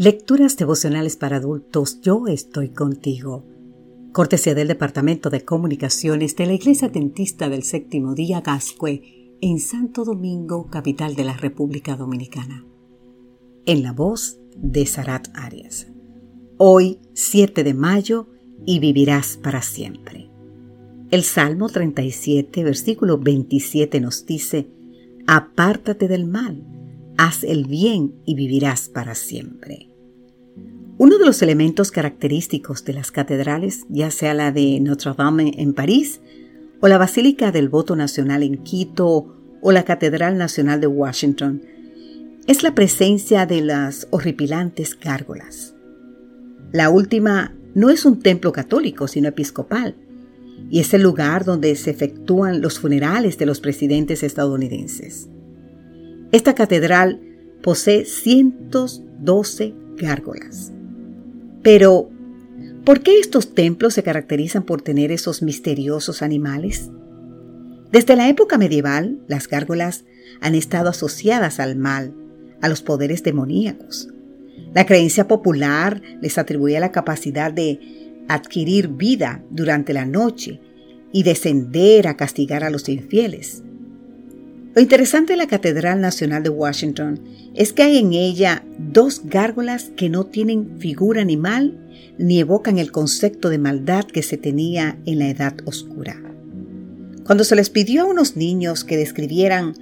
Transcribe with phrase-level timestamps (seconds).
[0.00, 3.44] Lecturas devocionales para adultos, yo estoy contigo.
[4.12, 10.04] Cortesía del Departamento de Comunicaciones de la Iglesia Dentista del Séptimo Día Gascue en Santo
[10.04, 12.64] Domingo, capital de la República Dominicana.
[13.66, 15.88] En la voz de Sarat Arias.
[16.58, 18.28] Hoy, 7 de mayo,
[18.64, 20.30] y vivirás para siempre.
[21.10, 24.70] El Salmo 37, versículo 27 nos dice,
[25.26, 26.64] Apártate del mal
[27.18, 29.90] haz el bien y vivirás para siempre.
[30.98, 35.74] Uno de los elementos característicos de las catedrales, ya sea la de Notre Dame en
[35.74, 36.20] París,
[36.80, 41.62] o la Basílica del Voto Nacional en Quito, o la Catedral Nacional de Washington,
[42.46, 45.74] es la presencia de las horripilantes gárgolas.
[46.72, 49.96] La última no es un templo católico, sino episcopal,
[50.70, 55.28] y es el lugar donde se efectúan los funerales de los presidentes estadounidenses.
[56.30, 57.20] Esta catedral
[57.62, 60.72] posee 112 gárgolas.
[61.62, 62.10] Pero,
[62.84, 66.90] ¿por qué estos templos se caracterizan por tener esos misteriosos animales?
[67.90, 70.04] Desde la época medieval, las gárgolas
[70.40, 72.14] han estado asociadas al mal,
[72.60, 74.08] a los poderes demoníacos.
[74.74, 77.80] La creencia popular les atribuía la capacidad de
[78.28, 80.60] adquirir vida durante la noche
[81.12, 83.62] y descender a castigar a los infieles.
[84.74, 87.20] Lo interesante de la Catedral Nacional de Washington
[87.54, 91.78] es que hay en ella dos gárgolas que no tienen figura animal
[92.18, 96.20] ni evocan el concepto de maldad que se tenía en la Edad Oscura.
[97.24, 99.74] Cuando se les pidió a unos niños que describieran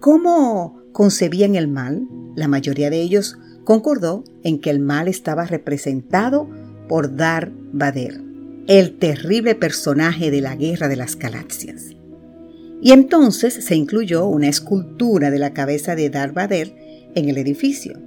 [0.00, 6.48] cómo concebían el mal, la mayoría de ellos concordó en que el mal estaba representado
[6.88, 8.20] por Dar Vader,
[8.66, 11.99] el terrible personaje de la Guerra de las Galaxias.
[12.82, 16.74] Y entonces se incluyó una escultura de la cabeza de Darth Vader
[17.14, 17.98] en el edificio.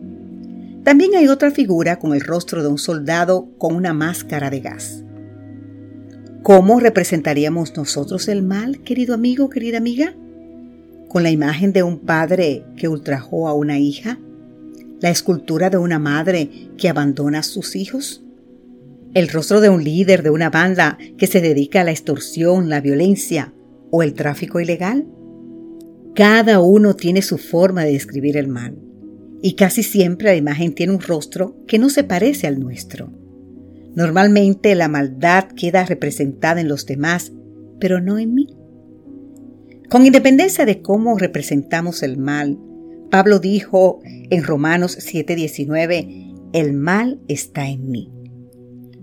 [0.83, 5.03] También hay otra figura con el rostro de un soldado con una máscara de gas.
[6.41, 10.15] ¿Cómo representaríamos nosotros el mal, querido amigo, querida amiga?
[11.07, 14.19] ¿Con la imagen de un padre que ultrajó a una hija?
[14.99, 18.23] ¿La escultura de una madre que abandona a sus hijos?
[19.13, 22.81] ¿El rostro de un líder de una banda que se dedica a la extorsión, la
[22.81, 23.53] violencia
[23.95, 25.05] o el tráfico ilegal?
[26.15, 28.75] Cada uno tiene su forma de describir el mal,
[29.39, 33.11] y casi siempre la imagen tiene un rostro que no se parece al nuestro.
[33.95, 37.33] Normalmente la maldad queda representada en los demás,
[37.79, 38.47] pero no en mí.
[39.91, 42.57] Con independencia de cómo representamos el mal,
[43.11, 48.11] Pablo dijo en Romanos 7:19, el mal está en mí.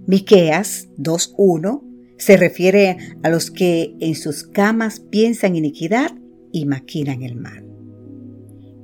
[0.08, 1.89] Miqueas 2:1
[2.20, 6.12] se refiere a los que en sus camas piensan iniquidad
[6.52, 7.64] y maquinan el mal.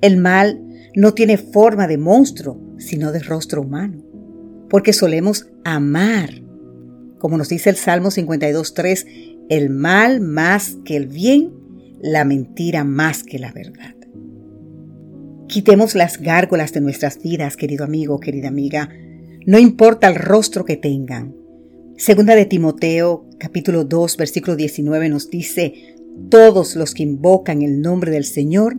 [0.01, 0.63] El mal
[0.95, 4.03] no tiene forma de monstruo, sino de rostro humano,
[4.71, 6.43] porque solemos amar.
[7.19, 11.53] Como nos dice el Salmo 52.3, el mal más que el bien,
[12.01, 13.95] la mentira más que la verdad.
[15.47, 18.89] Quitemos las gárgolas de nuestras vidas, querido amigo, querida amiga.
[19.45, 21.35] No importa el rostro que tengan,
[21.99, 25.97] Segunda de Timoteo capítulo 2 versículo 19 nos dice,
[26.29, 28.79] todos los que invocan el nombre del Señor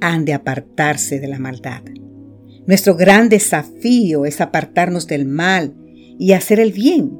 [0.00, 1.82] han de apartarse de la maldad.
[2.66, 5.76] Nuestro gran desafío es apartarnos del mal
[6.18, 7.16] y hacer el bien.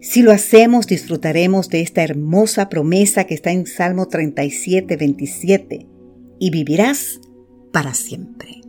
[0.00, 5.86] Si lo hacemos, disfrutaremos de esta hermosa promesa que está en Salmo 37, 27,
[6.38, 7.20] y vivirás
[7.70, 8.62] para siempre.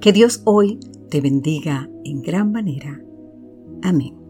[0.00, 3.00] Que Dios hoy te bendiga en gran manera.
[3.82, 4.25] Amén.